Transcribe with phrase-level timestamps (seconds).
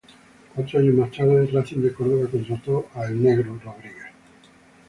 [0.55, 4.01] Cuatro años más tarde Racing de Córdoba contrató a ""El Negro"" Rodríguez.